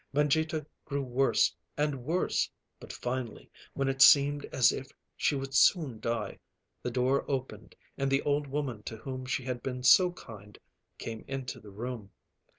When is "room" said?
11.69-12.09